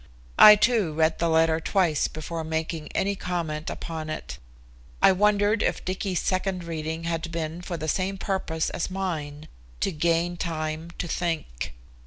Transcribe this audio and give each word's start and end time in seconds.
I, 0.39 0.55
too, 0.55 0.93
read 0.93 1.19
the 1.19 1.29
letter 1.29 1.59
twice 1.59 2.07
before 2.07 2.43
making 2.43 2.91
any 2.93 3.15
comment 3.15 3.69
upon 3.69 4.09
it. 4.09 4.39
I 4.99 5.11
wondered 5.11 5.61
if 5.61 5.85
Dicky's 5.85 6.19
second 6.19 6.63
reading 6.63 7.03
had 7.03 7.31
been 7.31 7.61
for 7.61 7.77
the 7.77 7.87
same 7.87 8.17
purpose 8.17 8.71
as 8.71 8.89
mine 8.89 9.47
to 9.79 9.91
gain 9.91 10.37
time 10.37 10.89
to 10.97 11.07
think. 11.07 11.75